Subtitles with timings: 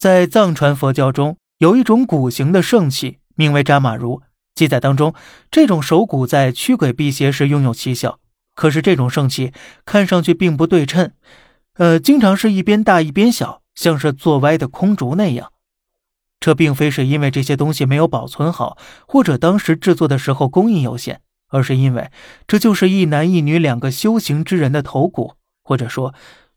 [0.00, 4.22] 在藏传佛教中，有一种骨形的圣器，名为扎马如。
[4.54, 5.14] 记载当中，
[5.50, 8.18] 这种手骨在驱鬼辟邪时拥有奇效。
[8.54, 9.52] 可是这种圣器
[9.84, 11.12] 看上去并不对称，
[11.74, 15.52] 呃，经常是一边大一边小，像是坐歪的空竹那样。
[16.40, 21.20] 这并非是因为这些东西没有保存好，或者当时制作的时候工艺有限，
[21.50, 22.10] 而是因为
[22.48, 26.14] 这就是一男一女两个修行之人的头骨，或者说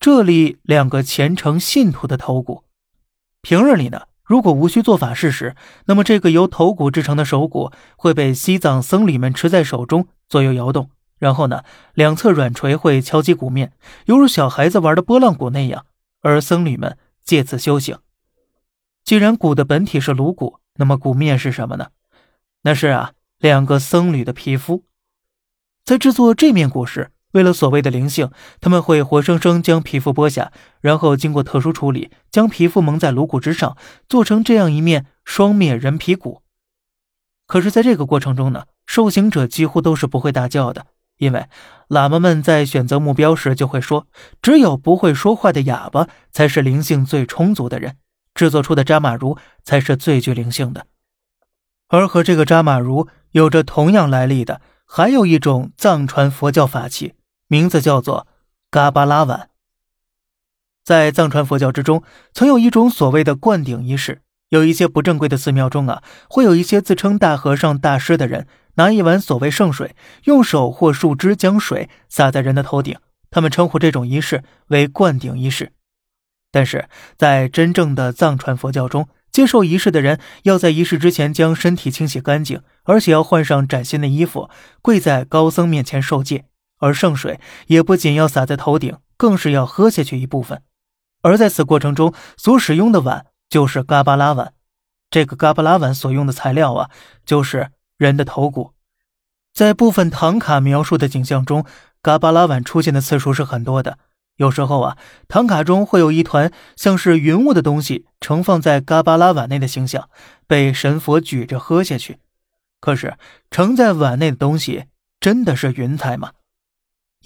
[0.00, 2.62] 这里两个虔诚信徒的头骨。
[3.46, 11.62] 平日里呢，如果无需做法事时，那么这个由头骨制成的手骨会被西藏僧侣们持在手中左右摇动，然后呢，
[11.94, 13.72] 两侧软锤会敲击骨面，
[14.06, 15.86] 犹如小孩子玩的拨浪鼓那样，
[16.22, 17.96] 而僧侣们借此修行。
[19.04, 21.90] 既然骨的本体是颅骨，那么骨面是什么呢？
[22.62, 24.82] 那是啊，两个僧侣的皮肤。
[25.84, 27.12] 在制作这面骨时。
[27.36, 28.30] 为了所谓的灵性，
[28.62, 30.50] 他们会活生生将皮肤剥下，
[30.80, 33.76] 然后经过特殊处理，将皮肤蒙在颅骨之上，
[34.08, 36.40] 做成这样一面双面人皮骨。
[37.46, 40.86] 可是，在这个过程中呢，受刑者几乎都是不会大叫的，
[41.18, 41.44] 因为
[41.90, 44.06] 喇嘛们在选择目标时就会说，
[44.40, 47.96] 只有不会说话的哑巴才是灵性最充足的人，
[48.34, 50.86] 制作出的扎马如才是最具灵性的。
[51.88, 57.12] 而和这个扎马如有着同样来历的，还有一种藏传佛教法器。
[57.48, 58.26] 名字叫做
[58.70, 59.50] 嘎巴拉碗。
[60.84, 62.02] 在藏传佛教之中，
[62.32, 64.22] 曾有一种所谓的灌顶仪式。
[64.50, 72.96] 有一些不正规的寺庙中啊，会有一些自称大和尚、大师的人，拿一碗所谓圣水，用手或树枝将水洒在人的头顶。
[73.28, 75.72] 他们称呼这种仪式为灌顶仪式。
[76.52, 84.48] 但是在真正的藏传佛教中，接受仪式的人要在仪式之前将身体清洗干净，而且要换上崭新的衣服，
[84.80, 86.44] 跪在高僧面前受戒。
[86.78, 90.62] 而圣水也不仅要洒在头顶，更是要喝下去一部分。
[91.22, 94.52] 而在此过程中所使用的碗就是嘎巴拉碗。
[95.10, 96.90] 这个嘎巴拉碗所用的材料啊，
[97.24, 98.72] 就是人的头骨。
[99.52, 101.64] 在部分唐卡描述的景象中，
[102.02, 103.98] 嘎巴拉碗出现的次数是很多的。
[104.36, 110.10] 有时候啊，唐卡中会有一团像是云雾的东西盛放在嘎巴拉碗内的形象，
[110.46, 112.18] 被神佛举着喝下去。
[112.78, 113.16] 可是
[113.50, 114.84] 盛在碗内的东西
[115.18, 116.32] 真的是云彩吗？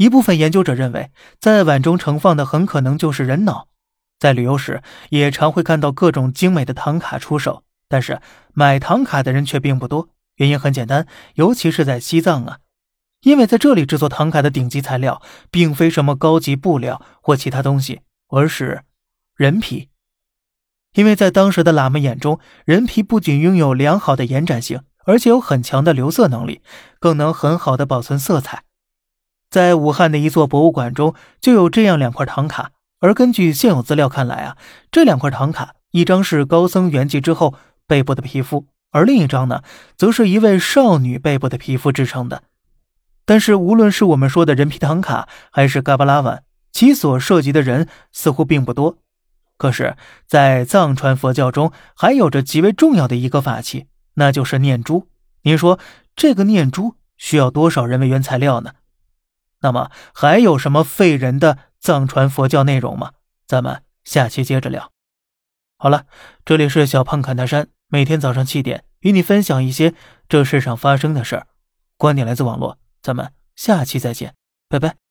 [0.00, 3.68] 一部分研究者认为，在碗中盛放的很可能就是人脑。
[4.18, 8.22] 在旅游时，也常会看到各种精美的唐卡出售，但是
[8.54, 10.08] 买唐卡的人却并不多。
[10.36, 12.60] 原因很简单，尤其是在西藏啊，
[13.20, 18.00] 因为在这里制作唐卡的顶级材料，并非什么高级布料或其他东西，
[18.30, 18.84] 而是
[19.36, 19.90] 人皮。
[20.94, 26.62] 因为在当时的喇嘛眼中，人皮不仅拥有良好的延展性，而且有很强的留色能力，
[26.98, 28.62] 更能很好的保存色彩。
[29.50, 32.70] 在武汉的一座博物馆中，就有这样两块唐卡。
[33.00, 34.56] 而根据现有资料看来啊，
[34.92, 37.54] 这两块唐卡，一张是高僧圆寂之后
[37.86, 39.62] 背部的皮肤，而另一张呢，
[39.96, 42.42] 则是一位少女背部的皮肤制成的。
[43.24, 48.98] 但是，无论是我们说的人皮唐卡，还是嘎巴拉碗，其所涉及的人似乎并不多。
[49.56, 49.96] 可是，
[50.26, 55.08] 在藏传佛教中，还有着极为重要的一个法器，那就是念珠。
[55.42, 55.78] 您说，
[56.14, 58.72] 这个念珠需要多少人为原材料呢？
[59.60, 63.12] 那么还有什么废人的藏传佛教内容吗？
[63.46, 64.90] 咱们下期接着聊。
[65.76, 66.06] 好了，
[66.44, 69.94] 这里是小胖侃大山，每天早上七点与你分享一些
[70.28, 71.46] 这世上发生的事儿，
[71.96, 72.78] 观点来自网络。
[73.02, 74.34] 咱们下期再见，
[74.68, 75.09] 拜拜。